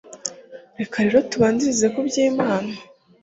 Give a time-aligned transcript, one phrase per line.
[0.79, 2.71] reka rero tubanzirize ku byo imana